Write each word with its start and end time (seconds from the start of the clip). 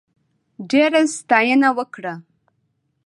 ډېره 0.69 1.01
ستاینه 1.15 1.69
وکړه. 1.77 2.13